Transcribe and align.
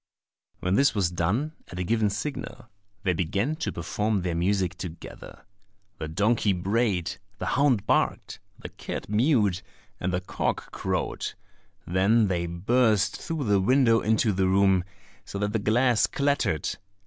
When 0.61 0.73
this 0.73 0.95
was 0.95 1.11
done, 1.11 1.51
at 1.67 1.77
a 1.77 1.83
given 1.83 2.09
signal, 2.09 2.67
they 3.03 3.13
began 3.13 3.55
to 3.57 3.71
perform 3.71 4.23
their 4.23 4.33
music 4.33 4.73
together: 4.79 5.45
the 5.99 6.07
donkey 6.07 6.53
brayed, 6.53 7.17
the 7.37 7.45
hound 7.45 7.85
barked, 7.85 8.39
the 8.57 8.69
cat 8.69 9.09
mewed, 9.11 9.61
and 9.99 10.11
the 10.11 10.19
cock 10.21 10.71
crowed; 10.71 11.33
then 11.85 12.29
they 12.29 12.47
burst 12.47 13.15
through 13.15 13.43
the 13.43 13.61
window 13.61 13.99
into 13.99 14.31
the 14.33 14.47
room, 14.47 14.83
so 15.23 15.37
that 15.37 15.53
the 15.53 15.59
glass 15.59 16.07
clattered! 16.07 16.77